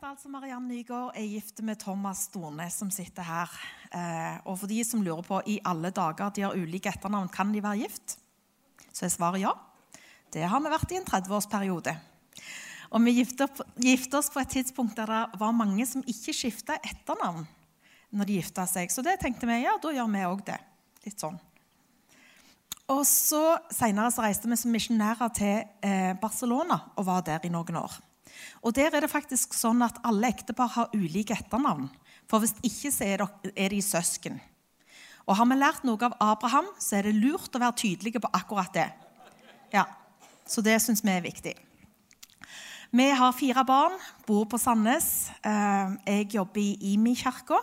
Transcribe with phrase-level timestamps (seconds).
[0.00, 3.50] heter altså Mariann Nygaard, er gift med Thomas Stornes, som sitter her.
[3.92, 7.52] Eh, og for de som lurer på i alle dager de har ulike etternavn, kan
[7.52, 8.14] de være gift?
[8.94, 9.52] Så er svaret ja.
[10.32, 11.96] Det har vi vært i en 30-årsperiode.
[12.96, 17.44] Og vi gifta oss på et tidspunkt der det var mange som ikke skifta etternavn
[18.16, 18.88] når de gifta seg.
[18.88, 20.60] Så det tenkte vi ja, da gjør vi òg det.
[21.04, 21.36] Litt sånn.
[22.88, 27.52] Og så Senere så reiste vi som misjonærer til eh, Barcelona og var der i
[27.52, 28.06] noen år.
[28.62, 31.88] Og Der er det faktisk sånn at alle ektepar har ulike etternavn.
[32.30, 34.40] For hvis ikke så er, de søsken.
[35.26, 38.30] Og Har vi lært noe av Abraham, så er det lurt å være tydelige på
[38.32, 38.90] akkurat det.
[39.72, 39.86] Ja,
[40.46, 41.54] Så det syns vi er viktig.
[42.90, 43.92] Vi har fire barn,
[44.26, 45.30] bor på Sandnes.
[45.46, 47.60] Eh, jeg jobber i Imi-kirka.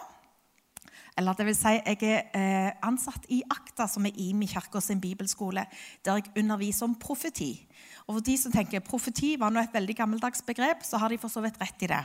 [1.17, 5.01] Eller det vil si, jeg er eh, ansatt i AKTA, som er Imi kirka sin
[5.01, 5.65] bibelskole,
[6.05, 7.66] der jeg underviser om profeti.
[8.07, 11.19] Og for de som tenker profeti var nå et veldig gammeldags begrep, så har de
[11.19, 12.03] for så vidt rett i det.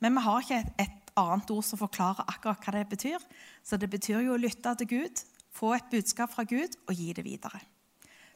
[0.00, 3.26] Men vi har ikke et, et annet ord som forklarer akkurat hva det betyr.
[3.60, 5.22] Så det betyr jo å lytte til Gud,
[5.52, 7.60] få et budskap fra Gud og gi det videre.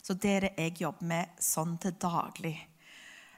[0.05, 2.55] Så det er det jeg jobber med sånn til daglig.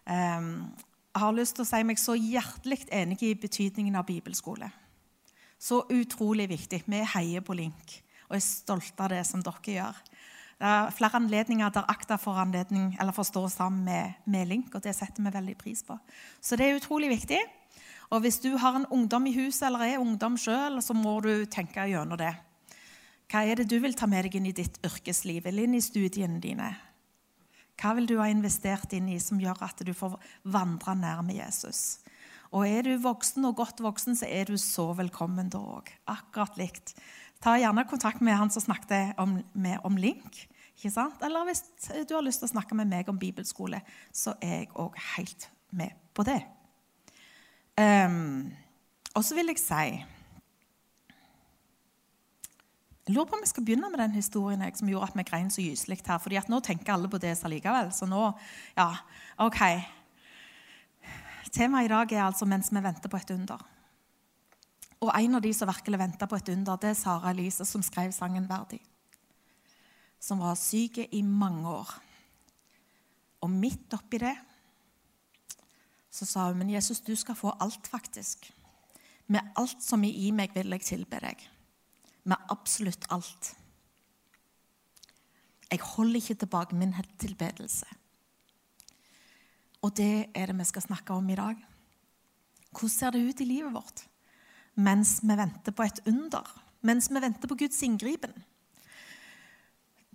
[0.05, 0.75] Um,
[1.15, 4.69] jeg har lyst til å si meg så hjertelig enig i betydningen av bibelskole.
[5.59, 6.83] Så utrolig viktig.
[6.87, 7.97] Vi heier på Link
[8.29, 10.03] og er stolte av det som dere gjør.
[10.59, 14.75] Det er flere anledninger der Akta får anledning, eller får stå sammen med, med, Link,
[14.75, 15.95] og det setter vi veldig pris på.
[16.41, 17.39] Så det er utrolig viktig.
[18.11, 21.45] Og hvis du har en ungdom i huset eller er ungdom sjøl, så må du
[21.47, 22.33] tenke gjennom det.
[23.29, 25.85] Hva er det du vil ta med deg inn i ditt yrkesliv eller inn i
[25.85, 26.73] studiene dine?
[27.79, 30.17] Hva vil du ha investert inn i som gjør at du får
[30.49, 32.01] vandre nær med Jesus?
[32.57, 35.93] Og er du voksen og godt voksen, så er du så velkommen da òg.
[36.09, 36.95] Akkurat likt.
[37.43, 40.49] Ta gjerne kontakt med han som snakket om, med, om Link.
[40.77, 41.23] ikke sant?
[41.23, 41.63] Eller hvis
[42.09, 43.81] du har lyst til å snakke med meg om bibelskole,
[44.13, 46.41] så er jeg òg helt med på det.
[47.79, 48.51] Um,
[49.15, 50.05] og så vil jeg si
[53.09, 55.25] Jeg lurer på om jeg skal begynne med den historien jeg, som gjorde at vi
[55.31, 56.19] grein så gyselig her.
[56.19, 57.93] fordi at nå tenker alle på det likevel.
[57.93, 58.33] Så nå
[58.77, 58.97] Ja,
[59.39, 59.61] OK.
[61.53, 63.78] Temaet i dag er altså 'Mens vi venter på et under'.
[65.01, 67.83] Og En av de som virkelig venta på et under, det er Sara Elise, som
[67.83, 68.83] skrev sangen 'Verdig'.
[70.21, 71.95] Som var syk i mange år.
[73.41, 74.37] Og midt oppi det
[76.11, 78.53] så sa hun, 'Men Jesus, du skal få alt, faktisk.'
[79.27, 81.51] Med alt som er i meg, vil jeg tilbe deg.
[82.25, 83.57] Med absolutt alt.
[85.71, 87.87] Jeg holder ikke tilbake min tilbedelse.
[89.83, 91.57] Og det er det vi skal snakke om i dag.
[92.71, 94.08] Hvordan ser det ut i livet vårt
[94.79, 96.47] mens vi venter på et under?
[96.87, 98.33] Mens vi venter på Guds inngripen?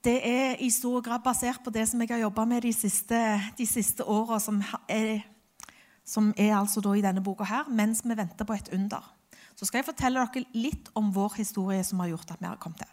[0.03, 3.19] Det er i stor grad basert på det som jeg har jobba med de siste,
[3.57, 4.59] de siste åra, som,
[6.03, 9.03] som, er altså i denne boka her, mens vi venter på et under.
[9.55, 12.59] Så skal jeg fortelle dere litt om vår historie som har gjort at vi har
[12.59, 12.91] kommet her.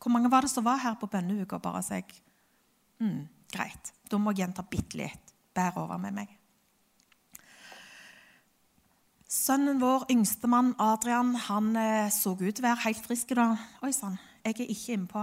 [0.00, 1.58] Hvor mange var det som var her på bønneuka?
[1.60, 2.08] Bare så jeg
[3.04, 3.28] mm.
[3.52, 3.92] Greit.
[4.08, 5.34] Da må jeg gjenta bitte litt.
[5.52, 6.39] Bær over med meg.
[9.30, 13.52] Sønnen vår, yngstemann Adrian, han eh, så ut til å være helt frisk da.
[13.86, 15.22] Oi sann, jeg er ikke innpå.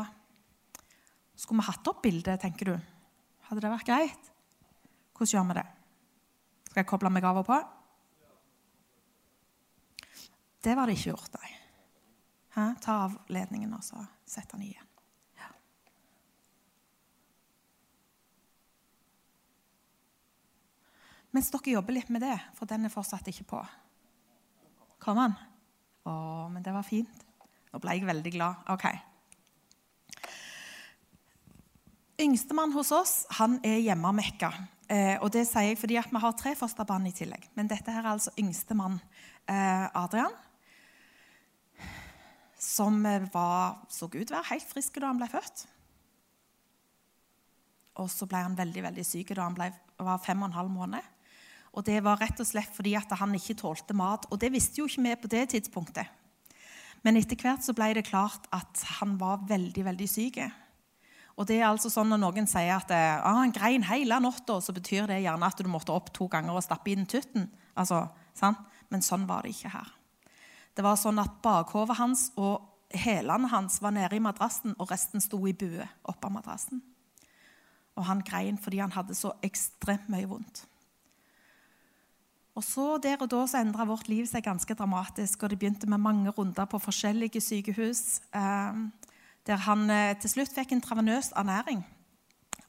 [1.35, 2.77] Skulle vi hatt opp bildet, tenker du?
[3.49, 4.29] Hadde det vært greit?
[5.11, 5.65] Hvordan gjør vi det?
[6.69, 7.57] Skal jeg koble meg av og på?
[10.63, 11.51] Det var det ikke gjort, nei.
[12.79, 14.87] Ta av ledningen og så sett den igjen.
[21.35, 23.59] Mens dere jobber litt med det, for den er fortsatt ikke på.
[25.07, 25.37] Kom han?
[26.03, 26.13] Å,
[26.51, 27.21] men det var fint.
[27.71, 28.65] Nå ble jeg veldig glad.
[28.73, 28.89] Ok.
[32.19, 34.51] Yngstemann hos oss han er hjemme av Mekka.
[34.91, 37.47] Eh, og det sier jeg fordi vi har tre fosterbarn i tillegg.
[37.55, 38.99] Men dette her er altså yngstemann
[39.47, 40.35] eh, Adrian.
[42.59, 42.99] Som
[43.31, 45.67] var, så ut til å være helt frisk da han ble født.
[48.03, 49.71] Og så ble han veldig veldig syk da han ble,
[50.03, 51.13] var fem og en halv måned.
[51.77, 54.25] Og det var rett og slett fordi at han ikke tålte mat.
[54.33, 56.09] Og det visste jo ikke vi på det tidspunktet.
[57.05, 60.39] Men etter hvert så ble det klart at han var veldig, veldig syk.
[61.37, 64.73] Og det er altså sånn Når noen sier at ah, han grein hele natta, så
[64.73, 67.45] betyr det gjerne at du måtte opp to ganger og stappe inn tutten.
[67.77, 68.65] Altså, sant?
[68.89, 69.93] Men sånn var det ikke her.
[70.73, 75.21] Det var sånn at Bakhovet hans og hælene hans var nede i madrassen, og resten
[75.21, 76.81] sto i bue oppå madrassen.
[77.97, 80.63] Og han grein fordi han hadde så ekstremt mye vondt.
[82.57, 85.89] Og så Der og da så endra vårt liv seg ganske dramatisk, og det begynte
[85.89, 88.79] med mange runder på forskjellige sykehus, eh,
[89.45, 91.85] der han eh, til slutt fikk intravenøs ernæring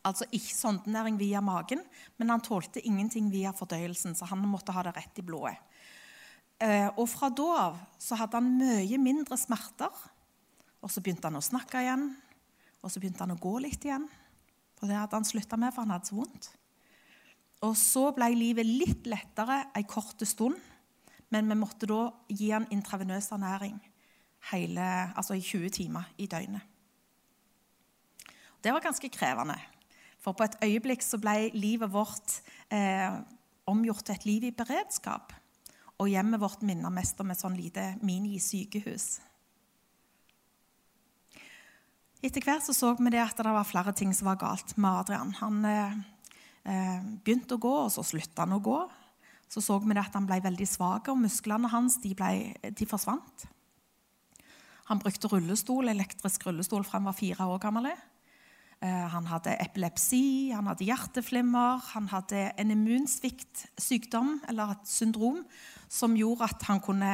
[0.05, 1.81] Altså ikke sondenæring via magen,
[2.17, 5.57] men han tålte ingenting via fordøyelsen, så han måtte ha det rett i blodet.
[6.61, 9.93] Eh, og fra da av så hadde han mye mindre smerter.
[10.83, 12.07] Og så begynte han å snakke igjen,
[12.83, 14.07] og så begynte han å gå litt igjen.
[14.79, 16.53] For det hadde han slutta med, for han hadde så vondt.
[17.67, 20.59] Og så ble livet litt lettere en kort stund,
[21.35, 23.79] men vi måtte da gi han intravenøs ernæring
[24.53, 24.85] hele,
[25.19, 26.63] altså i 20 timer i døgnet.
[28.63, 29.59] Det var ganske krevende.
[30.19, 32.41] For på et øyeblikk så ble livet vårt
[32.75, 33.21] eh,
[33.71, 35.35] omgjort til et liv i beredskap.
[35.99, 39.19] Og hjemmet vårt minner mest om et sånn lite minisykehus.
[42.19, 44.91] Etter hvert så, så vi det at det var flere ting som var galt med
[45.05, 45.35] Adrian.
[45.39, 45.99] Han eh,
[46.69, 48.79] begynte å gå, og så slutta han å gå.
[49.49, 53.47] Så så vi at han ble veldig svak, og musklene hans de, ble, de forsvant.
[54.89, 57.91] Han brukte rullestol, elektrisk rullestol fra han var fire år gammel.
[58.81, 65.43] Eh, han hadde epilepsi, han hadde hjerteflimmer, han hadde en immunsviktsykdom eller et syndrom
[65.91, 67.13] som gjorde at han kunne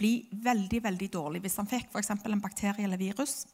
[0.00, 1.44] bli veldig veldig dårlig.
[1.44, 2.12] Hvis han fikk f.eks.
[2.16, 3.44] en bakterie eller virus,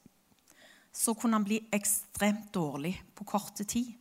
[0.97, 3.93] så kunne han bli ekstremt dårlig på korte tid.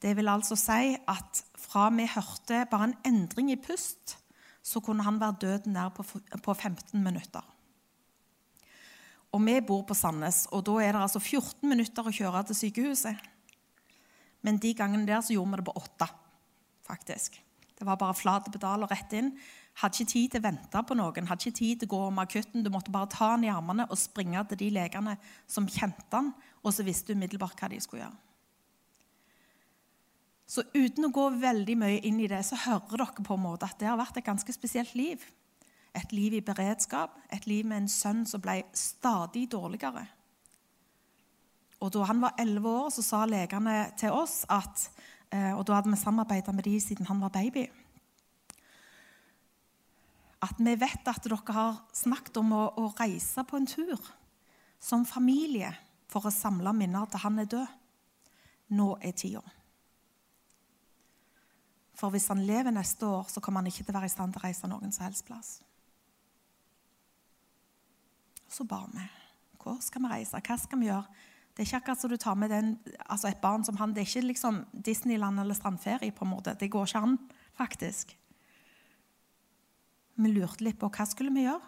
[0.00, 4.16] Det vil altså si at fra vi hørte bare en endring i pust,
[4.62, 7.44] så kunne han være død nær på 15 minutter.
[9.30, 12.58] Og vi bor på Sandnes, og da er det altså 14 minutter å kjøre til
[12.64, 13.28] sykehuset.
[14.42, 16.08] Men de gangene der så gjorde vi det på åtte,
[16.86, 17.38] faktisk.
[17.78, 19.30] Det var bare flat pedal og rett inn.
[19.80, 22.18] Hadde ikke tid til å vente på noen, hadde ikke tid til å gå om
[22.20, 22.64] akutten.
[22.64, 25.14] Du måtte bare ta han i armene og springe til de legene
[25.48, 28.29] som kjente han, og så visste du umiddelbart hva de skulle gjøre.
[30.50, 33.68] Så uten å gå veldig mye inn i det, så hører dere på en måte
[33.68, 35.22] at det har vært et ganske spesielt liv.
[35.94, 40.06] Et liv i beredskap, et liv med en sønn som ble stadig dårligere.
[41.80, 44.90] Og Da han var elleve år, så sa legene til oss at
[45.32, 47.68] eh, Og da hadde vi samarbeida med dem siden han var baby
[50.40, 53.98] at vi vet at dere har snakket om å, å, reise på en tur
[54.80, 55.72] som familie
[56.10, 57.76] for å samle minner til han er død.
[58.72, 59.42] Nå er tida.
[62.00, 64.32] For hvis han lever neste år, så kommer han ikke til å være i stand
[64.32, 65.58] til å reise noen som helst plass.
[68.50, 69.04] Så ba vi.
[69.60, 70.40] Hvor skal vi reise?
[70.40, 71.26] Hva skal vi gjøre?
[71.50, 72.70] Det er ikke akkurat så du tar med den,
[73.04, 73.92] altså et barn som han.
[73.92, 76.12] Det er ikke liksom Disneyland eller strandferie.
[76.12, 76.54] på en måte.
[76.56, 77.18] Det går ikke an,
[77.58, 78.16] faktisk.
[80.16, 81.60] Vi lurte litt på hva skulle vi gjøre.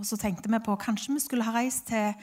[0.00, 2.16] Og så tenkte vi på kanskje vi skulle ha reist til,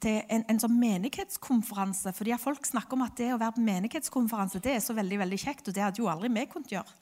[0.00, 2.12] til en, en, sånn menighetskonferanse.
[2.16, 5.40] fordi Folk snakker om at det å være på menighetskonferanse det er så veldig veldig
[5.44, 7.00] kjekt, og det hadde jo aldri vi kunnet gjøre.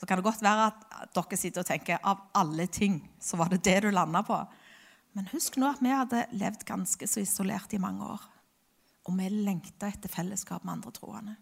[0.00, 0.84] Så kan det godt være at
[1.16, 4.38] dere sitter og tenker av alle ting så var det det du landa på.
[5.14, 8.22] Men husk nå at vi hadde levd ganske så isolert i mange år.
[9.06, 11.36] Og vi lengta etter fellesskap med andre troende.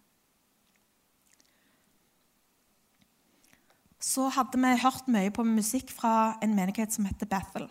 [4.02, 7.68] så hadde vi hørt mye på musikk fra en menighet som heter Bethel.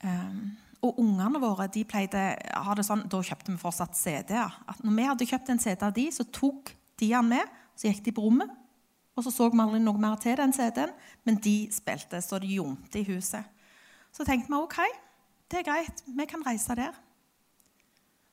[0.00, 4.54] Um, og ungene våre de pleide ha det sånn, Da kjøpte vi fortsatt CD-er.
[4.80, 8.02] Når vi hadde kjøpt en CD av de, så tok de den med, så gikk
[8.06, 8.54] de på rommet.
[9.18, 10.94] Og så så vi aldri noe mer til den CD-en,
[11.28, 13.44] men de spilte, så de gjomte i huset.
[14.14, 14.78] Så tenkte vi OK,
[15.52, 16.96] det er greit, vi kan reise der.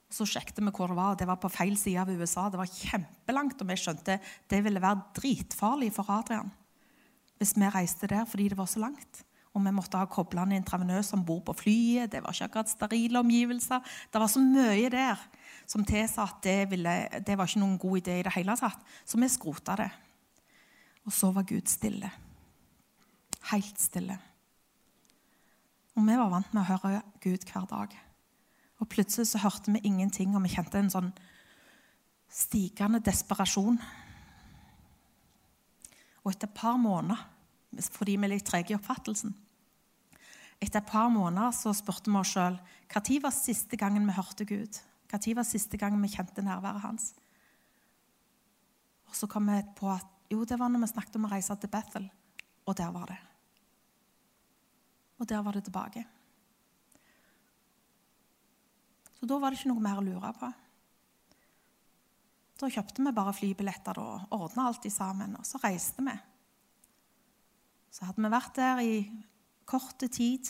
[0.07, 2.47] Så sjekket vi hvor det var, det var på feil side av USA.
[2.47, 6.53] Det var kjempelangt, og vi skjønte det ville være dritfarlig for Adrian
[7.37, 9.23] hvis vi reiste der fordi det var så langt.
[9.57, 12.11] Og vi måtte ha koblende intravenøs om bord på flyet.
[12.13, 13.81] Det var ikke akkurat sterile omgivelser.
[14.13, 15.23] Det var så mye der
[15.67, 16.93] som tilsa at det, ville,
[17.25, 18.83] det var ikke noen god idé i det hele tatt.
[19.01, 19.89] Så vi skrota det.
[21.09, 22.11] Og så var Gud stille.
[23.49, 24.19] Helt stille.
[25.97, 27.95] Og vi var vant med å høre Gud hver dag.
[28.77, 31.09] Og plutselig så hørte vi ingenting, og vi kjente en sånn
[32.29, 33.81] stigende desperasjon.
[36.21, 37.25] Og etter et par måneder,
[37.89, 39.33] fordi vi er litt trege i oppfattelsen
[40.57, 44.45] Etter et par måneder så spurte vi oss sjøl når var siste gangen vi hørte
[44.47, 44.79] Gud?
[45.11, 47.13] Når var siste gangen vi kjente nærværet hans?
[49.07, 51.55] Og så kom vi på at jo, det var når vi snakket om å reise
[51.55, 52.07] til Bethel.
[52.67, 53.17] Og der var det.
[55.17, 56.03] Og der var det tilbake.
[59.17, 60.49] Så da var det ikke noe mer å lure på.
[62.57, 66.13] Da kjøpte vi bare flybilletter og ordna alt sammen, og så reiste vi.
[67.93, 68.95] Så hadde vi vært der i
[69.67, 70.49] kort tid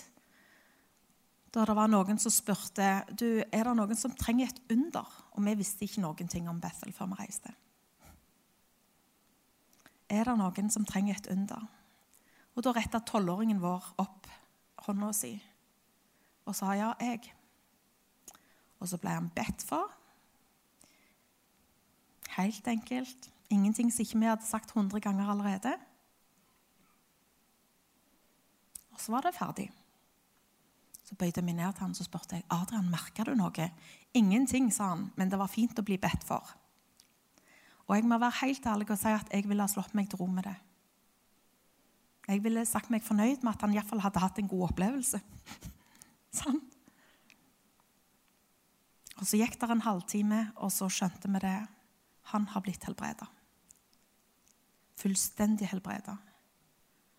[1.56, 5.08] da det var noen som spurte du, er det noen som trenger et under.
[5.34, 7.54] Og vi visste ikke noen ting om Bethel før vi reiste.
[10.12, 11.64] Er det noen som trenger et under?
[12.54, 14.30] Og da retta tolvåringen vår opp
[14.88, 15.36] hånda si
[16.48, 17.34] og sa ja, jeg.
[18.80, 19.92] Og så ble han bedt for.
[22.38, 23.28] Helt enkelt.
[23.52, 25.74] Ingenting som ikke vi hadde sagt hundre ganger allerede.
[28.94, 29.70] Og så var det ferdig.
[31.08, 33.70] Så bøyde jeg meg ned til han, så spurte jeg Adrian, merka du noe.
[34.20, 36.44] Ingenting, sa han, men det var fint å bli bedt for.
[37.88, 40.20] Og jeg må være helt ærlig og si at jeg ville ha slått meg til
[40.20, 40.58] ro med det.
[42.28, 45.24] Jeg ville sagt meg fornøyd med at han iallfall hadde hatt en god opplevelse.
[46.42, 46.60] sånn.
[49.16, 51.58] Og Så gikk det en halvtime, og så skjønte vi det.
[52.36, 53.32] Han har blitt helbreda.
[55.00, 56.20] Fullstendig helbreda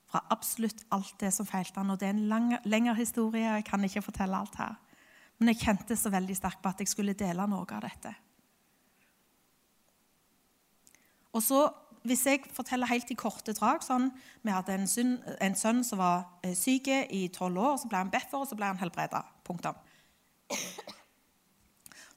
[0.08, 1.90] fra absolutt alt det som feilte han.
[1.92, 4.78] Og det er en lang, lengre historie, og jeg kan ikke fortelle alt her.
[5.38, 8.14] Men jeg kjente så veldig sterkt på at jeg skulle dele noe av dette.
[11.36, 11.68] Og så,
[12.08, 14.12] Hvis jeg forteller helt i korte drag sånn,
[14.42, 17.76] Vi hadde en, sønn, en sønn som var eh, syk i tolv år.
[17.76, 19.24] Så ble han bedt for, og så ble han helbreda.
[19.44, 19.76] Punktum.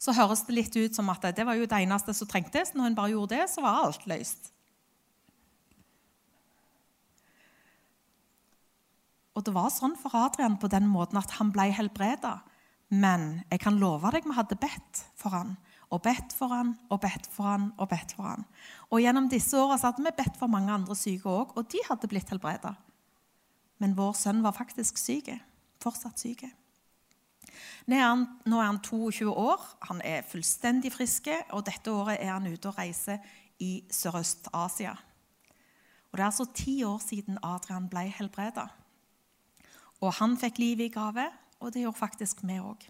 [0.02, 2.74] Så høres det litt ut som at det var jo det eneste som trengtes.
[2.74, 4.50] Når hun bare gjorde det, så var alt løst.
[9.36, 12.42] Og det var sånn for Adrian på den måten at han ble helbreda.
[12.92, 15.56] Men jeg kan love deg vi hadde bedt for han,
[15.92, 18.48] og bedt for han, og bedt for han, og bedt for han.
[18.92, 22.10] Og gjennom disse åra hadde vi bedt for mange andre syke òg, og de hadde
[22.12, 22.76] blitt helbreda.
[23.80, 25.32] Men vår sønn var faktisk syk.
[25.82, 26.44] Fortsatt syk.
[27.90, 32.20] Nå er, han, nå er han 22 år, han er fullstendig frisk, og dette året
[32.22, 33.24] er han ute og reiser
[33.64, 34.94] i Sørøst-Asia.
[36.12, 38.68] Og Det er altså ti år siden Adrian ble helbreda.
[40.02, 41.28] Og han fikk livet i gave,
[41.62, 42.88] og det gjorde faktisk vi òg.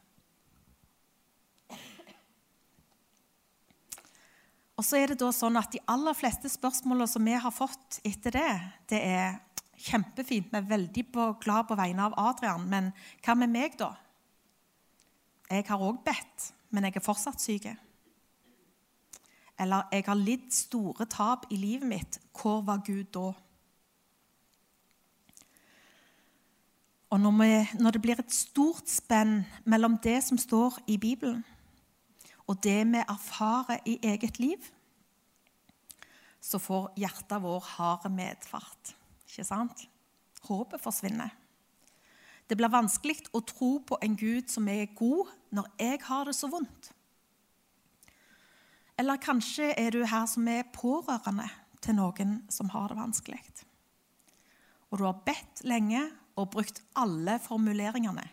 [4.79, 7.99] Og så er det da sånn at De aller fleste spørsmålene som vi har fått
[8.07, 8.53] etter det,
[8.89, 9.35] det er
[9.77, 10.49] kjempefint.
[10.49, 11.03] Vi er veldig
[11.43, 12.89] glad på vegne av Adrian, men
[13.21, 13.91] hva med meg, da?
[15.51, 17.67] Jeg har òg bedt, men jeg er fortsatt syk.
[19.61, 22.19] Eller jeg har lidd store tap i livet mitt.
[22.33, 23.33] Hvor var Gud da?
[27.11, 31.43] Og når, vi, når, det blir et stort spenn mellom det som står i Bibelen,
[32.47, 34.63] og det vi erfarer i eget liv,
[36.41, 38.93] så får hjertet vår harde medfart.
[39.27, 39.83] Ikke sant?
[40.47, 41.35] Håpet forsvinner.
[42.47, 46.35] Det blir vanskelig å tro på en Gud som er god når jeg har det
[46.35, 46.89] så vondt.
[48.99, 51.47] Eller kanskje er du her som er pårørende
[51.83, 53.43] til noen som har det vanskelig.
[54.91, 56.03] Og du har bedt lenge
[56.39, 58.23] og brukt alle formuleringene.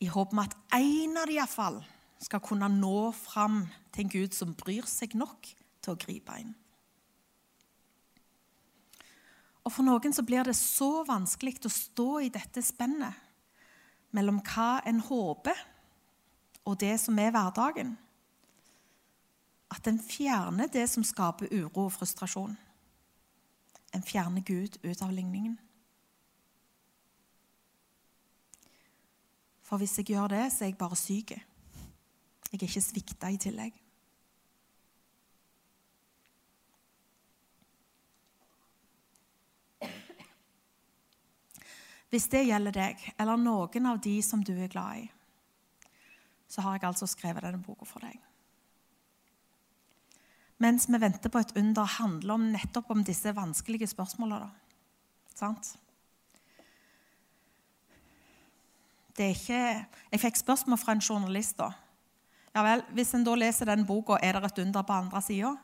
[0.00, 1.82] I håp om at en av de iallfall
[2.20, 5.48] skal kunne nå fram til en Gud som bryr seg nok
[5.80, 6.54] til å gripe inn.
[9.60, 13.28] Og For noen så blir det så vanskelig å stå i dette spennet
[14.16, 15.58] mellom hva en håper,
[16.66, 17.92] og det som er hverdagen,
[19.70, 22.56] at en fjerner det som skaper uro og frustrasjon
[23.90, 25.58] en fjerner Gud ut av ligningen.
[29.62, 31.30] For hvis jeg gjør det, så er jeg bare syk.
[32.50, 33.76] Jeg er ikke svikta i tillegg.
[42.10, 45.06] Hvis det gjelder deg, eller noen av de som du er glad i,
[46.50, 48.18] så har jeg altså skrevet denne boka for deg
[50.60, 54.50] mens vi venter på et under, handler om nettopp om disse vanskelige spørsmålene.
[55.34, 55.74] Sant?
[59.16, 59.62] Det er ikke
[60.12, 61.58] Jeg fikk spørsmål fra en journalist.
[61.58, 61.72] da.
[62.54, 65.56] Ja vel, Hvis en da leser den boka, er det et under på andre sida?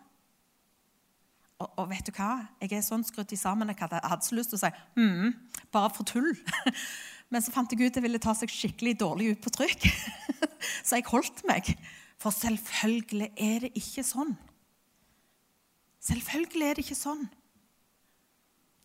[1.59, 2.47] Og, og, vet du hva?
[2.61, 5.33] Jeg er sånn skrudd sammen jeg hadde så lyst til å si mm,
[5.73, 6.35] bare for tull.
[7.33, 9.87] Men så fant jeg ut at jeg ville ta seg skikkelig dårlig ut på trykk.
[10.87, 11.73] så jeg holdt meg.
[12.21, 14.37] For selvfølgelig er det ikke sånn.
[16.07, 17.27] Selvfølgelig er det ikke sånn.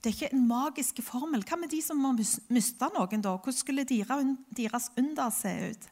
[0.02, 1.44] Det er ikke en magisk formel.
[1.46, 3.36] Hva med de som har mista noen, da?
[3.36, 5.90] Hvordan skulle deres under se ut?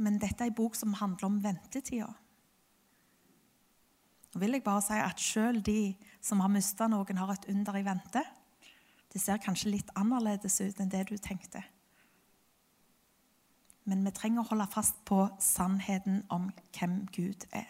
[0.00, 2.10] Men dette er en bok som handler om ventetida.
[4.30, 7.80] Nå vil jeg bare si at Selv de som har mista noen, har et under
[7.80, 8.22] i vente.
[9.10, 11.64] Det ser kanskje litt annerledes ut enn det du tenkte
[13.90, 17.68] men vi trenger å holde fast på sannheten om hvem Gud er.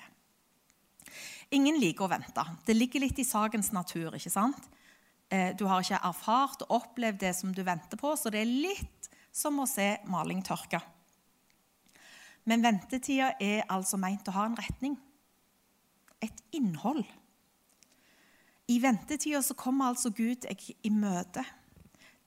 [1.57, 2.45] Ingen liker å vente.
[2.67, 4.15] Det ligger litt i sakens natur.
[4.15, 4.69] ikke sant?
[5.31, 8.53] Eh, du har ikke erfart og opplevd det som du venter på, så det er
[8.69, 10.81] litt som å se maling tørke.
[12.45, 14.97] Men ventetida er altså meint å ha en retning.
[16.21, 17.05] Et innhold.
[18.71, 21.45] I ventetida så kommer altså Gud deg i møte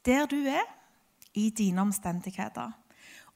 [0.03, 0.65] der du er,
[1.33, 2.73] i dine omstendigheter.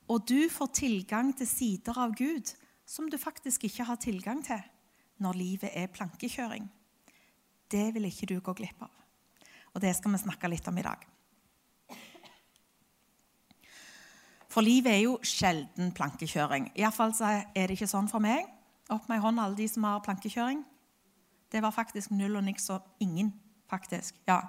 [0.08, 2.54] Og du får tilgang til sider av Gud
[2.88, 4.62] som du faktisk ikke har tilgang til
[5.24, 6.68] når livet er plankekjøring.
[7.68, 8.94] Det vil ikke du gå glipp av.
[9.76, 11.04] Og det skal vi snakke litt om i dag.
[14.48, 16.72] For livet er jo sjelden plankekjøring.
[16.80, 18.48] Iallfall er det ikke sånn for meg.
[18.90, 20.64] Opp med ei hånd, alle de som har plankekjøring.
[21.52, 23.34] Det var faktisk null og niks og ingen,
[23.70, 24.16] faktisk.
[24.28, 24.40] Ja.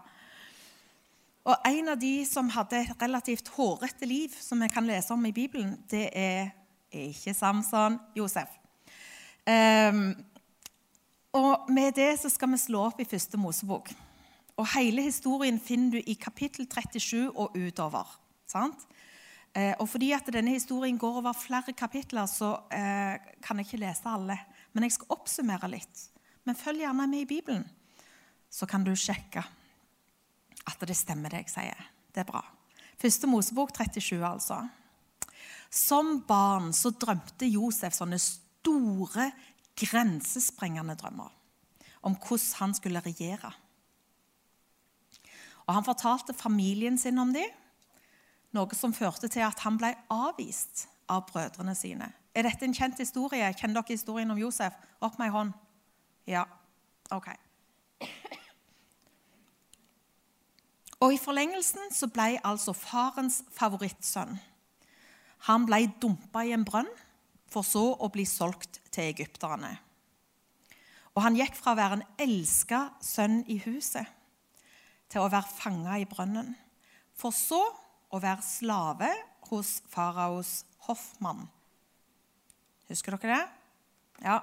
[1.46, 5.26] Og en av de som hadde et relativt hårete liv, som vi kan lese om
[5.26, 6.50] i Bibelen, det er
[6.92, 8.50] ikke Samson, Josef.
[9.48, 10.12] Um,
[11.38, 13.90] og med det så skal vi slå opp i første Mosebok.
[14.58, 18.08] Og hele historien finner du i kapittel 37 og utover.
[18.48, 18.86] sant?
[19.56, 23.80] Eh, og fordi at denne historien går over flere kapitler, så eh, kan jeg ikke
[23.84, 24.36] lese alle.
[24.72, 26.02] Men jeg skal oppsummere litt.
[26.44, 27.64] Men følg gjerne med i Bibelen,
[28.50, 29.44] så kan du sjekke
[30.68, 31.88] at det stemmer, det jeg sier.
[32.12, 32.42] Det er bra.
[32.98, 34.62] Første Mosebok 37, altså.
[35.70, 39.30] Som barn så drømte Josef sånne store,
[39.78, 41.30] grensesprengende drømmer
[42.06, 43.52] om hvordan han skulle regjere.
[45.66, 47.50] Og Han fortalte familien sin om dem,
[48.56, 52.08] noe som førte til at han ble avvist av brødrene sine.
[52.34, 53.52] Er dette en kjent historie?
[53.52, 54.72] Kjenner dere historien om Josef?
[55.00, 55.52] Opp med ei hånd.
[56.28, 56.46] Ja,
[57.12, 57.28] ok.
[60.98, 64.38] Og I forlengelsen så ble altså farens favorittsønn
[65.46, 66.88] Han ble dumpa i en brønn,
[67.48, 69.70] for så å bli solgt til egypterne.
[71.14, 74.06] Og Han gikk fra å være en elska sønn i huset
[75.08, 76.50] til å være fanga i brønnen,
[77.16, 77.62] for så
[78.10, 79.08] å være slave
[79.48, 81.46] hos faraos hoffmann.
[82.90, 83.46] Husker dere det?
[84.26, 84.38] Ja.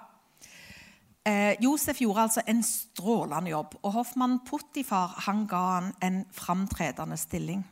[1.26, 7.18] Eh, Josef gjorde altså en strålende jobb, og hoffmannen Puttifar han ga han en framtredende
[7.18, 7.64] stilling.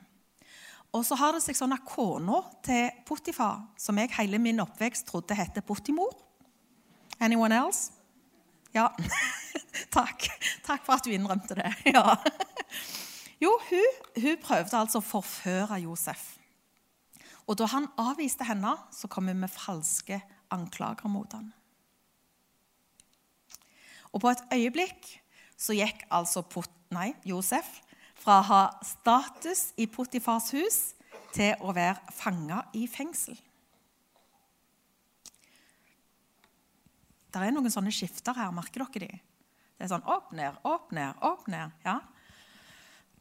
[0.93, 5.07] Og så har det seg sånn at Kona til Puttifar, som jeg hele min oppvekst
[5.09, 6.13] trodde het Puttimor
[7.21, 7.93] Anyone else?
[8.73, 8.89] Ja.
[9.97, 10.25] Takk.
[10.65, 11.71] Takk for at du innrømte det.
[11.93, 12.17] Ja.
[13.41, 16.21] Jo, hun, hun prøvde altså å forføre Josef.
[17.43, 20.21] Og da han avviste henne, så kom hun med falske
[20.53, 21.49] anklager mot ham.
[24.13, 25.09] Og på et øyeblikk
[25.57, 27.79] så gikk altså Pot nei, Josef
[28.19, 30.79] fra å ha status i Potifars hus
[31.33, 33.35] til å være fanga i fengsel.
[37.33, 39.21] Det er noen sånne skifter her, merker dere de?
[39.73, 41.73] Det er sånn opp, ned, opp, ned, opp, ned.
[41.85, 41.97] ja.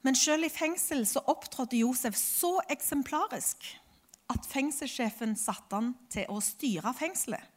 [0.03, 3.65] Men selv i fengsel så opptrådte Josef så eksemplarisk
[4.33, 7.52] at fengselssjefen satte han til å styre fengselet.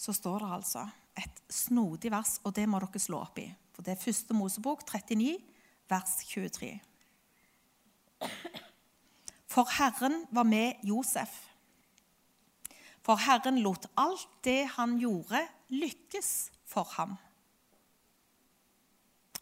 [0.00, 0.86] Så står det altså
[1.20, 3.50] et snodig vers, og det må dere slå opp i.
[3.76, 5.34] For det er første Mosebok 39,
[5.90, 6.70] vers 23.
[9.50, 11.34] For Herren var med Josef.
[13.04, 16.30] For Herren lot alt det han gjorde, lykkes
[16.68, 17.16] for ham.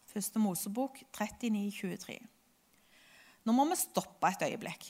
[0.09, 2.17] Første Mosebok 39, 23.
[3.45, 4.89] Nå må vi stoppe et øyeblikk.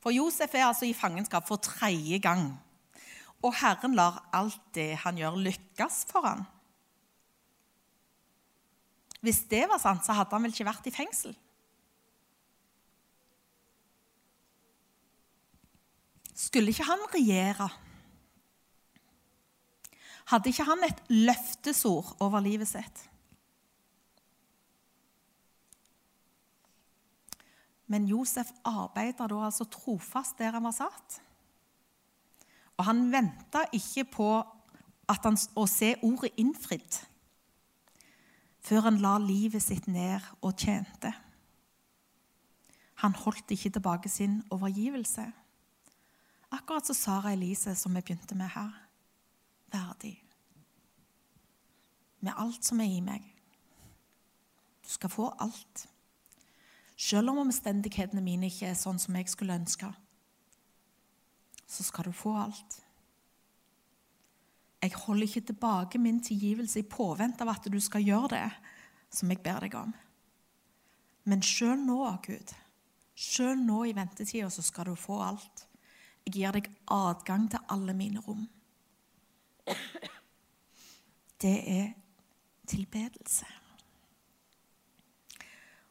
[0.00, 2.54] For Josef er altså i fangenskap for tredje gang.
[3.40, 6.42] Og Herren lar alt det han gjør, lykkes for ham.
[9.20, 11.36] Hvis det var sant, så hadde han vel ikke vært i fengsel?
[16.40, 17.68] Skulle ikke han regjere?
[20.30, 23.06] Hadde ikke han et løftesord over livet sitt?
[27.90, 31.18] Men Josef arbeidet da altså trofast der han var satt.
[32.80, 34.28] Og han venta ikke på
[35.10, 37.00] han, å se ordet innfridd
[38.60, 41.10] før han la livet sitt ned og tjente.
[43.00, 45.24] Han holdt ikke tilbake sin overgivelse.
[46.52, 48.74] Akkurat som Sara Elise, som vi begynte med her.
[49.72, 50.12] Verdig.
[52.20, 53.24] Med alt som er i meg.
[54.84, 55.86] Du skal få alt.
[56.96, 59.88] Selv om omstendighetene mine ikke er sånn som jeg skulle ønske,
[61.70, 62.80] så skal du få alt.
[64.80, 68.46] Jeg holder ikke tilbake min tilgivelse i påvente av at du skal gjøre det
[69.12, 69.92] som jeg ber deg om.
[71.28, 72.54] Men sjøl nå, Gud,
[73.14, 75.66] sjøl nå i ventetida, så skal du få alt.
[76.24, 78.46] Jeg gir deg adgang til alle mine rom.
[81.40, 81.92] Det er
[82.68, 83.46] tilbedelse.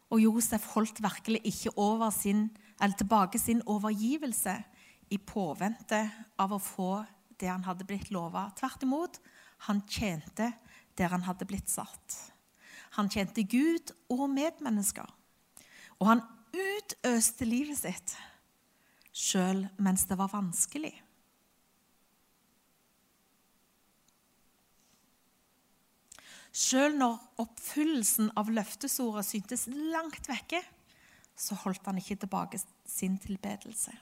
[0.10, 1.74] Og Josef holdt virkelig ikke
[2.12, 2.50] sin
[2.98, 4.56] tilbake sin overgivelse
[5.10, 6.02] i påvente
[6.40, 6.92] av å få
[7.40, 8.50] det han hadde blitt lova.
[8.58, 9.20] Tvert imot,
[9.70, 10.52] han tjente
[11.00, 12.18] der han hadde blitt satt.
[12.98, 15.08] Han tjente Gud og medmennesker.
[16.00, 18.16] Og han utøste livet sitt
[19.20, 20.94] sjøl mens det var vanskelig.
[26.60, 30.62] Sjøl når oppfyllelsen av løftesordet syntes langt vekke,
[31.40, 33.94] så holdt han ikke tilbake sin tilbedelse.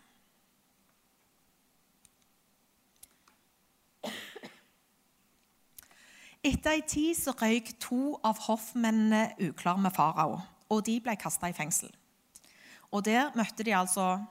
[6.48, 10.38] Etter ei tid så røyk to av hoffmennene uklar med farao,
[10.72, 11.92] og de ble kasta i fengsel.
[12.92, 14.22] Og Der møtte de altså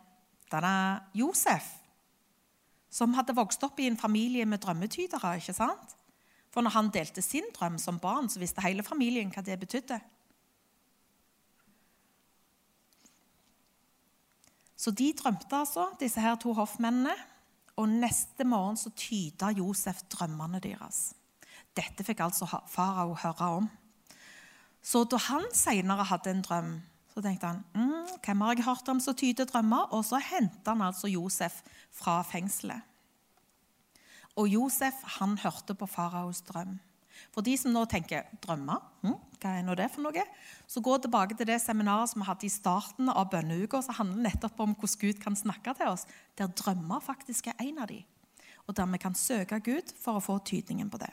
[0.51, 1.67] denne Josef,
[2.89, 5.37] som hadde vokst opp i en familie med drømmetydere.
[5.37, 5.97] ikke sant?
[6.51, 10.01] For når han delte sin drøm som barn, så visste hele familien hva det betydde.
[14.77, 17.13] Så de drømte altså, disse her to hoffmennene.
[17.77, 21.13] Og neste morgen så tyda Josef drømmene deres.
[21.77, 23.71] Dette fikk altså farao høre om.
[24.87, 26.75] Så da han senere hadde en drøm,
[27.13, 29.89] så tenkte han mm, hvem har jeg hørt om som tyder drømmer?
[29.97, 31.63] Og så henta han altså Josef
[31.95, 32.85] fra fengselet.
[34.37, 36.77] Og Josef han hørte på faraos drøm.
[37.33, 40.25] For de som nå tenker drømmer, hm, hva er nå det for noe?
[40.69, 44.29] Så gå tilbake til det seminaret som vi hadde i starten av bønneuka, som handler
[44.29, 46.05] nettopp om hvordan Gud kan snakke til oss,
[46.37, 48.03] der drømmer faktisk er en av de.
[48.69, 51.13] Og der vi kan søke Gud for å få tydningen på det.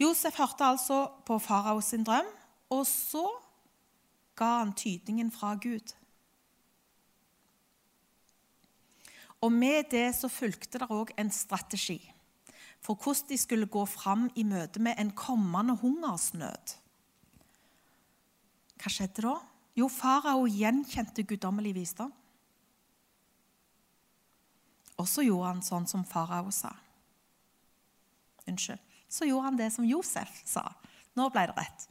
[0.00, 2.30] Josef hørte altså på faraos drøm,
[2.70, 3.26] og så
[4.34, 5.94] ga han tydningen fra Gud.
[9.40, 12.00] Og med det så fulgte det òg en strategi
[12.84, 16.74] for hvordan de skulle gå fram i møte med en kommende hungersnød.
[18.76, 19.38] Hva skjedde da?
[19.74, 22.12] Jo, farao gjenkjente guddommelig visdom.
[25.00, 26.74] Og så gjorde han sånn som farao sa.
[28.44, 28.93] Unnskyld.
[29.14, 30.66] Så gjorde han det som Josef sa.
[31.14, 31.90] Nå ble det rett.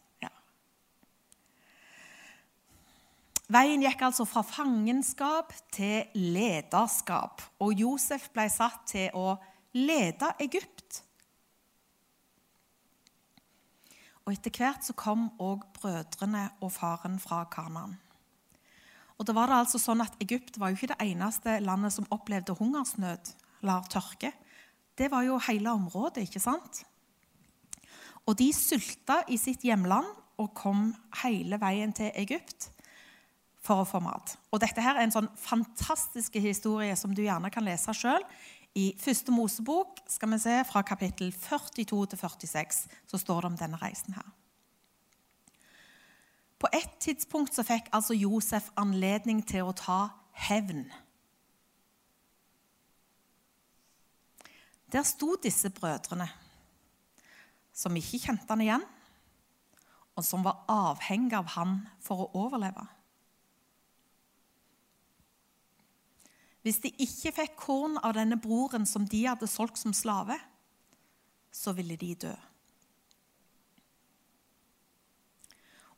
[3.54, 9.36] Veien gikk altså fra fangenskap til lederskap, og Josef ble satt til å
[9.76, 11.02] lede Egypt.
[14.24, 17.98] Og Etter hvert så kom òg brødrene og faren fra Kanan.
[19.20, 22.08] Og det var det altså sånn at Egypt var jo ikke det eneste landet som
[22.16, 24.32] opplevde hungersnød eller tørke.
[24.98, 26.82] Det var jo hele området, ikke sant?
[28.28, 30.08] Og de sulta i sitt hjemland
[30.42, 30.92] og kom
[31.24, 32.70] hele veien til Egypt
[33.64, 34.36] for å få mat.
[34.52, 38.24] Og Dette her er en sånn fantastisk historie som du gjerne kan lese sjøl.
[38.76, 42.82] I første Mosebok skal vi se, fra kapittel 42 til 46
[43.12, 44.32] så står det om denne reisen her.
[46.64, 50.00] På et tidspunkt så fikk altså Josef anledning til å ta
[50.48, 50.86] hevn.
[54.94, 56.30] Der sto disse brødrene,
[57.74, 58.86] som ikke kjente han igjen,
[60.14, 62.86] og som var avhengig av han for å overleve.
[66.64, 70.38] Hvis de ikke fikk korn av denne broren som de hadde solgt som slave,
[71.52, 72.34] så ville de dø.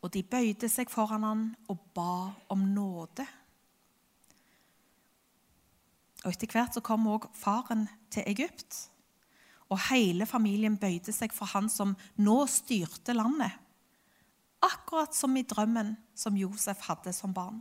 [0.02, 3.26] Og de bøyde seg foran han og ba om nåde.
[6.26, 8.88] Og Etter hvert så kom også faren til Egypt,
[9.76, 13.52] og hele familien bøyde seg for han som nå styrte landet.
[14.64, 17.60] Akkurat som i drømmen som Josef hadde som barn.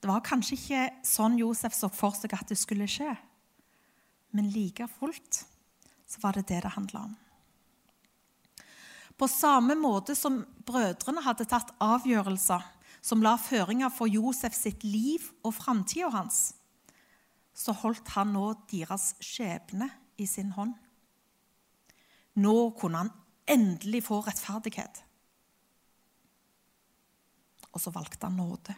[0.00, 3.10] Det var kanskje ikke sånn Josef så for seg at det skulle skje,
[4.32, 5.42] men like fullt
[6.08, 7.18] så var det det det handla om.
[9.20, 12.64] På samme måte som brødrene hadde tatt avgjørelser
[13.04, 16.54] som la føringer for Josef sitt liv og framtida hans,
[17.56, 20.74] så holdt han nå deres skjebne i sin hånd.
[22.40, 23.12] Nå kunne han
[23.50, 25.02] endelig få rettferdighet.
[27.70, 28.76] Og så valgte han nåde.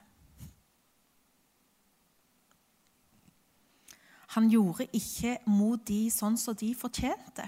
[4.33, 7.45] Han gjorde ikke mot de sånn som de fortjente.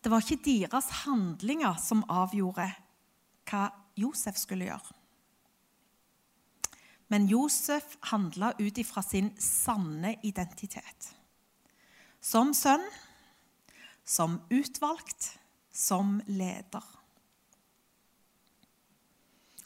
[0.00, 2.68] Det var ikke deres handlinger som avgjorde
[3.50, 3.66] hva
[3.98, 4.99] Josef skulle gjøre.
[7.10, 11.10] Men Josef handla ut ifra sin sanne identitet.
[12.20, 12.84] Som sønn,
[14.06, 15.32] som utvalgt,
[15.72, 16.86] som leder.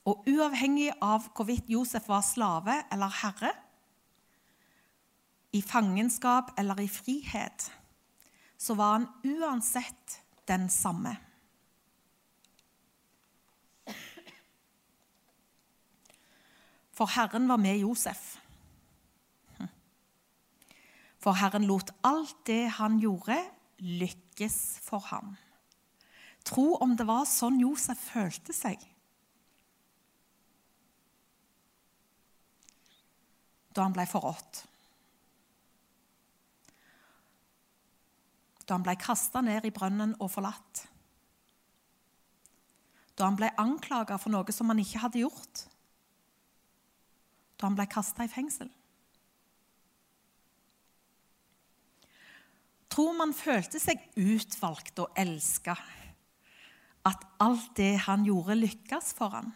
[0.05, 3.53] Og uavhengig av hvorvidt Josef var slave eller herre,
[5.55, 7.69] i fangenskap eller i frihet,
[8.59, 11.15] så var han uansett den samme.
[16.95, 18.37] For Herren var med Josef.
[21.19, 23.39] For Herren lot alt det han gjorde,
[23.81, 25.35] lykkes for ham.
[26.45, 28.83] Tro om det var sånn Josef følte seg.
[33.75, 34.63] Da han ble forrådt.
[38.65, 40.85] Da han ble kasta ned i brønnen og forlatt.
[43.17, 45.65] Da han ble anklaga for noe som han ikke hadde gjort.
[47.59, 48.71] Da han ble kasta i fengsel.
[52.95, 55.75] tror man følte seg utvalgt og elska.
[57.05, 59.51] At alt det han gjorde, lykkes for han.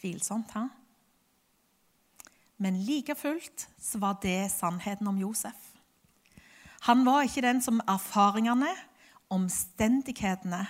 [0.00, 0.68] Tvilsomt, hæ?
[2.60, 5.56] Men like fullt så var det sannheten om Josef.
[6.88, 8.70] Han var ikke den som erfaringene,
[9.32, 10.62] omstendighetene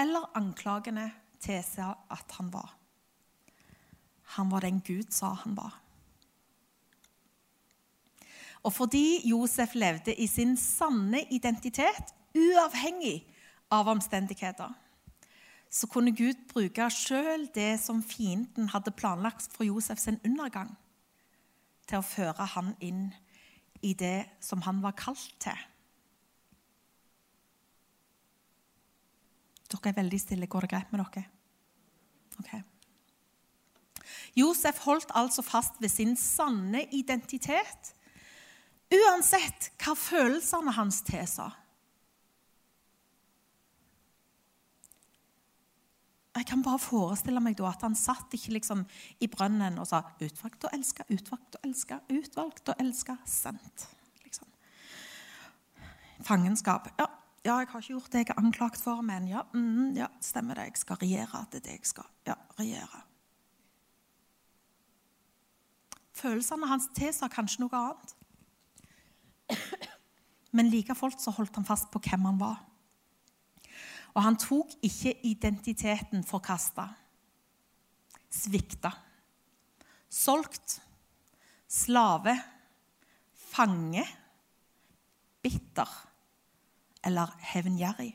[0.00, 1.10] eller anklagene
[1.44, 2.72] tilsa at han var.
[4.36, 5.80] Han var den Gud sa han var.
[8.64, 13.26] Og fordi Josef levde i sin sanne identitet, uavhengig
[13.70, 14.72] av omstendigheter,
[15.74, 20.72] så kunne Gud bruke sjøl det som fienden hadde planlagt for Josef sin undergang,
[21.84, 23.08] til å føre han inn
[23.84, 25.58] i det som han var kalt til.
[29.74, 30.48] Dere er veldig stille.
[30.48, 31.33] Går det greit med dere?
[32.40, 32.54] Ok.
[34.36, 37.94] Josef holdt altså fast ved sin sanne identitet
[38.94, 41.48] Uansett hva følelsene hans tilsa.
[46.34, 48.82] Jeg kan bare forestille meg at han satt ikke liksom
[49.22, 53.86] i brønnen og sa 'utvalgt og elska, utvalgt og elska, utvalgt og elska, sendt'.
[54.24, 54.48] Liksom.
[56.22, 56.90] Fangenskap.
[56.98, 57.06] Ja,
[57.44, 60.56] ja, jeg har ikke gjort det jeg er anklagt for, men ja, mm, ja, stemmer
[60.56, 60.70] det.
[60.70, 61.42] Jeg skal regjere.
[61.52, 62.06] Det er det jeg skal.
[62.26, 63.00] Ja, regjere.
[66.16, 68.14] Følelsene hans tilsa kanskje noe annet.
[70.56, 72.62] Men like fullt så holdt han fast på hvem han var.
[74.14, 76.86] Og han tok ikke identiteten forkasta,
[78.30, 78.92] svikta,
[80.08, 80.78] solgt,
[81.68, 82.36] slave,
[83.50, 84.06] fange,
[85.42, 85.90] bitter
[87.04, 88.12] eller hevngjerrig.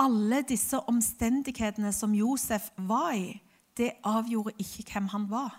[0.00, 3.42] Alle disse omstendighetene som Josef var i,
[3.76, 5.58] det avgjorde ikke hvem han var.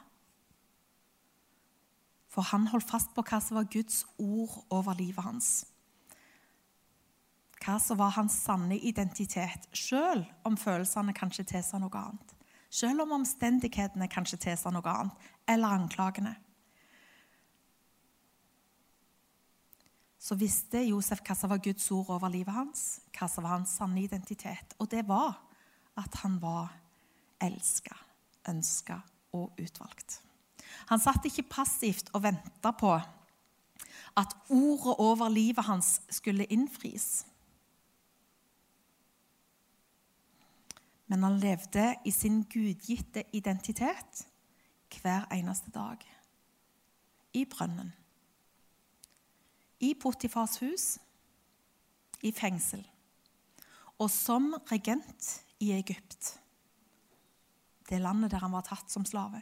[2.32, 5.50] For han holdt fast på hva som var Guds ord over livet hans.
[7.62, 12.34] Hva som var hans sanne identitet, selv om følelsene kanskje tilsa noe annet.
[12.72, 16.34] Selv om omstendighetene kanskje tilsa noe annet, eller anklagene.
[20.22, 23.74] Så visste Josef hva som var Guds ord over livet hans, hva som var hans
[23.80, 24.76] sanne identitet.
[24.78, 25.40] Og det var
[25.98, 26.70] at han var
[27.42, 27.96] elska,
[28.50, 29.00] ønska
[29.34, 30.20] og utvalgt.
[30.94, 32.94] Han satt ikke passivt og venta på
[34.20, 37.26] at ordet over livet hans skulle innfris.
[41.12, 44.28] Men han levde i sin gudgitte identitet
[45.02, 45.98] hver eneste dag.
[47.34, 47.92] I brønnen.
[49.82, 50.86] I Potifars hus.
[52.22, 52.84] I fengsel.
[54.02, 56.36] Og som regent i Egypt.
[57.90, 59.42] Det landet der han var tatt som slave.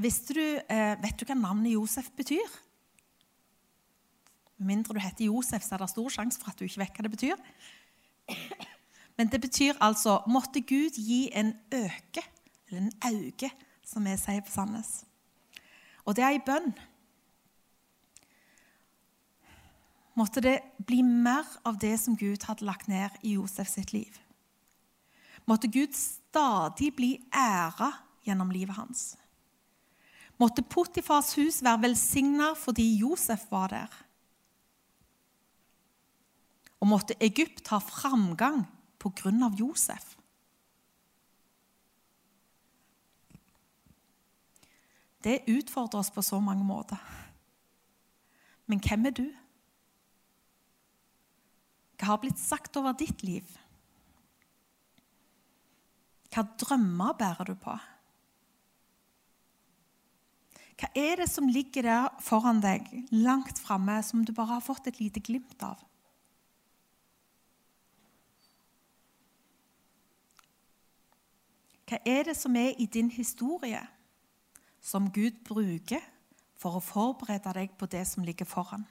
[0.00, 2.48] Visste du, eh, vet du hva navnet Josef betyr?
[4.56, 6.96] Med mindre du heter Josef, så er det stor sjanse for at du ikke vet
[6.96, 7.36] hva det betyr.
[9.16, 12.24] Men det betyr altså 'måtte Gud gi en øke',
[12.68, 13.50] eller en auge,
[13.84, 15.04] som vi sier på Sandnes.
[16.04, 16.72] Og det er i bønn.
[20.18, 24.18] Måtte det bli mer av det som Gud hadde lagt ned i Josef sitt liv.
[25.48, 27.92] Måtte Gud stadig bli æra
[28.26, 29.14] gjennom livet hans
[30.40, 33.98] måtte Potifars hus være velsigna fordi Josef var der.
[36.80, 38.64] Og måtte Egypt ha framgang
[39.00, 40.16] på grunn av Josef.
[45.24, 47.00] Det utfordrer oss på så mange måter.
[48.66, 49.26] Men hvem er du?
[52.00, 53.44] Hva har blitt sagt over ditt liv?
[56.30, 57.74] Hva drømmer bærer du på?
[60.80, 64.88] Hva er det som ligger der foran deg, langt framme, som du bare har fått
[64.88, 65.82] et lite glimt av?
[71.90, 73.82] Hva er det som er i din historie,
[74.80, 76.02] som Gud bruker
[76.60, 78.86] for å forberede deg på det som ligger foran.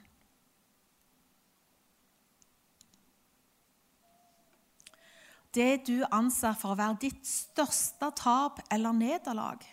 [5.50, 9.64] Det du anser for å være ditt største tap eller nederlag,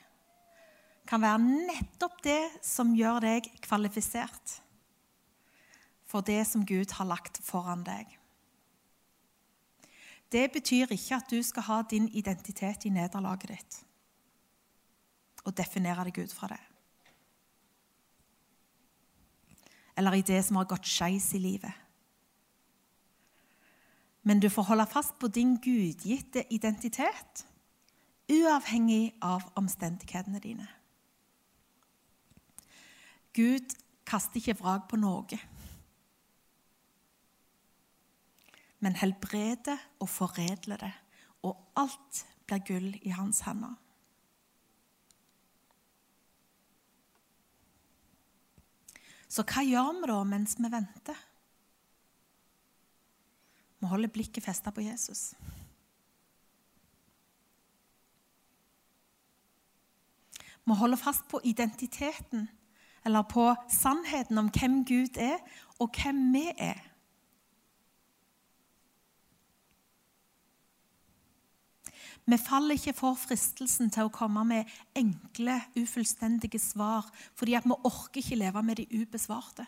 [1.07, 4.57] kan være nettopp det som gjør deg kvalifisert
[6.07, 8.09] for det som Gud har lagt foran deg.
[10.31, 13.83] Det betyr ikke at du skal ha din identitet i nederlaget ditt
[15.47, 16.61] og definere deg ut fra det.
[19.97, 21.73] Eller i det som har gått skeis i livet.
[24.27, 27.45] Men du får holde fast på din gudgitte identitet,
[28.27, 30.67] uavhengig av omstendighetene dine.
[33.31, 33.71] Gud
[34.07, 35.39] kaster ikke vrak på noe,
[38.83, 40.93] men helbreder og foredler det,
[41.47, 43.77] og alt blir gull i hans hender.
[49.37, 51.17] Så hva gjør vi da mens vi venter?
[53.77, 55.35] Vi holder blikket festa på Jesus.
[60.65, 62.47] Vi holder fast på identiteten,
[63.05, 65.37] eller på sannheten om hvem Gud er,
[65.77, 66.81] og hvem vi er.
[72.27, 77.07] Vi faller ikke for fristelsen til å komme med enkle, ufullstendige svar
[77.39, 79.63] fordi vi orker ikke leve med de ubesvarte.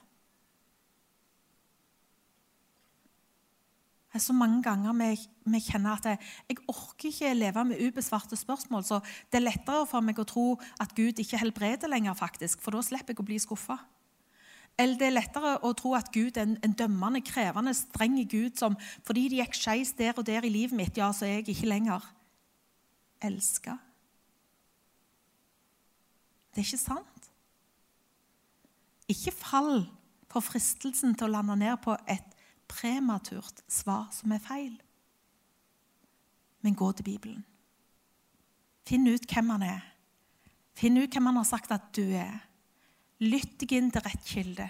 [4.10, 6.20] Det er så mange ganger vi kjenner at jeg,
[6.50, 8.84] jeg orker ikke leve med ubesvarte spørsmål.
[8.84, 10.46] Så det er lettere for meg å tro
[10.82, 13.78] at Gud ikke helbreder lenger, faktisk, for da slipper jeg å bli skuffa.
[14.80, 18.60] Eller det er lettere å tro at Gud er en, en dømmende, krevende, streng Gud
[18.60, 18.76] som
[19.08, 21.72] fordi det gikk skeis der og der i livet mitt, ja, så er jeg ikke
[21.78, 22.16] lenger
[23.24, 23.78] elska.
[26.50, 27.30] Det er ikke sant.
[29.10, 29.86] Ikke fall
[30.30, 32.36] for fristelsen til å lande ned på et
[32.70, 34.76] prematurt svar som er feil.
[36.62, 37.46] Men gå til Bibelen.
[38.86, 39.82] Finn ut hvem han er.
[40.78, 42.40] Finn ut hvem han har sagt at du er.
[43.24, 44.70] Lytt deg inn til rett kilde.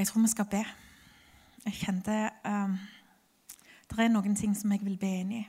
[0.00, 0.60] Jeg tror vi skal be.
[1.66, 2.14] Jeg kjente
[2.48, 2.76] um,
[3.90, 5.40] Det er noen ting som jeg vil be inn i.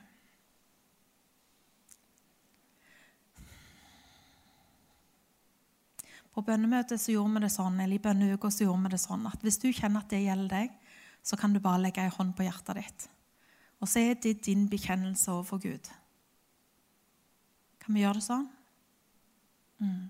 [6.36, 9.24] På bønnemøtet så gjorde vi det sånn, eller i bønneuka så gjorde vi det sånn
[9.32, 10.78] at hvis du kjenner at det gjelder deg,
[11.24, 13.10] så kan du bare legge en hånd på hjertet ditt.
[13.80, 15.94] Og så er det din bekjennelse overfor Gud.
[17.80, 18.50] Kan vi gjøre det sånn?
[19.80, 20.10] Mm.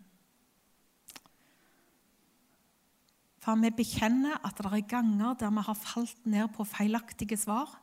[3.41, 7.77] For vi bekjenner at det er ganger der vi har falt ned på feilaktige svar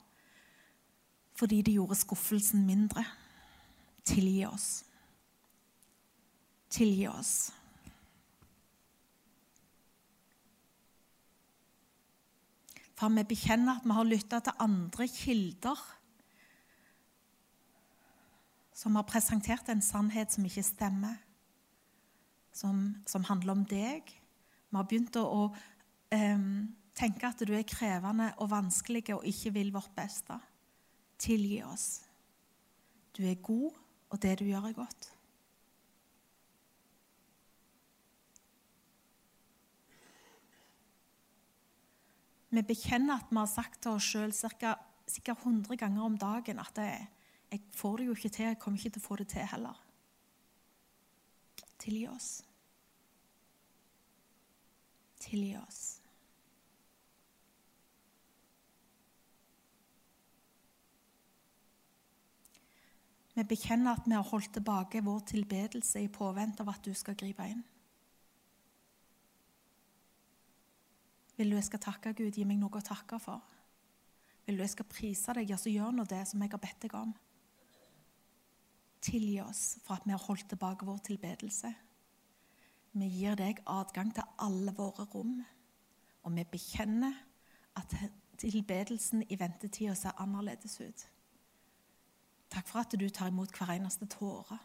[1.39, 3.05] fordi det gjorde skuffelsen mindre.
[4.03, 4.83] Tilgi oss.
[6.71, 7.53] Tilgi oss.
[12.99, 15.85] For vi bekjenner at vi har lytta til andre kilder
[18.75, 21.17] som har presentert en sannhet som ikke stemmer,
[22.55, 24.11] som, som handler om deg,
[24.69, 25.49] vi har begynt å,
[26.15, 26.49] um,
[26.99, 30.39] tenke at du er krevende og vanskelig og ikke vil vårt beste.
[31.19, 31.87] Tilgi oss.
[33.17, 33.79] Du er god,
[34.11, 35.09] og det du gjør, er godt.
[42.49, 46.81] Vi bekjenner at vi har sagt til oss sjøl sikkert 100 ganger om dagen at
[46.81, 47.05] jeg,
[47.53, 49.83] jeg får det jo ikke til, jeg kommer ikke til å få det til heller.
[51.79, 52.31] Tilgi oss
[55.23, 55.99] tilgi oss.
[63.39, 67.15] Vi bekjenner at vi har holdt tilbake vår tilbedelse i påvente av at du skal
[67.15, 67.61] gripe inn.
[71.39, 73.45] Vil du jeg skal takke Gud, gi meg noe å takke for?
[74.49, 76.83] Vil du jeg skal prise deg, ja, så gjør nå det som jeg har bedt
[76.83, 77.13] deg om.
[79.07, 81.71] Tilgi oss for at vi har holdt tilbake vår tilbedelse.
[82.99, 85.37] Vi gir deg adgang til alle våre rom,
[86.25, 87.15] og vi bekjenner
[87.79, 87.95] at
[88.39, 91.05] tilbedelsen i ventetida ser annerledes ut.
[92.51, 94.59] Takk for at du tar imot hver eneste tåre.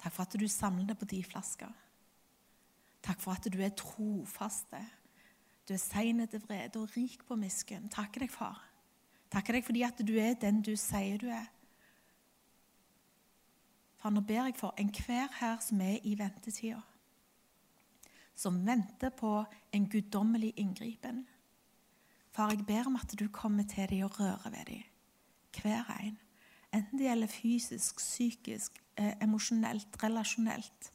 [0.00, 1.70] Takk for at du samler det på de flasker.
[3.04, 4.80] Takk for at du er trofaste.
[5.68, 7.88] Du er sein til vrede og rik på miskunn.
[7.92, 8.58] Takker deg, far.
[9.30, 11.46] Takker deg fordi at du er den du sier du er.
[14.00, 16.80] Far, nå ber jeg for enhver her som er i ventetida,
[18.40, 21.26] som venter på en guddommelig inngripen.
[22.32, 24.82] Far, jeg ber om at du kommer til dem og rører ved dem,
[25.60, 26.16] hver en.
[26.72, 30.92] Enten det gjelder fysisk, psykisk, eh, emosjonelt, relasjonelt,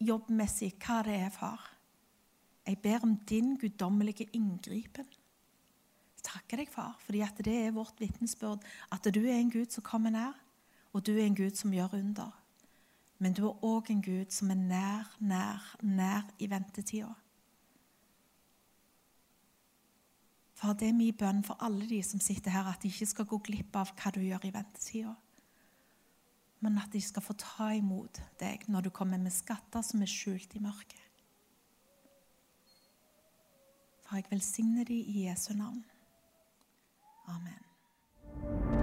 [0.00, 1.66] jobbmessig, hva det er, far.
[2.66, 5.08] Jeg ber om din guddommelige inngripen.
[6.16, 9.82] Jeg takker deg, far, fordi det er vårt vitnesbyrd at du er en Gud som
[9.82, 10.38] kommer nær,
[10.92, 12.39] og du er en Gud som gjør under.
[13.20, 17.12] Men du er òg en Gud som er nær, nær, nær i ventetida.
[20.56, 23.28] For det er min bønn for alle de som sitter her, at de ikke skal
[23.28, 25.14] gå glipp av hva du gjør i ventetida.
[26.60, 30.12] Men at de skal få ta imot deg når du kommer med skatter som er
[30.12, 31.06] skjult i mørket.
[34.04, 35.84] For jeg velsigner de i Jesu navn.
[37.30, 38.79] Amen.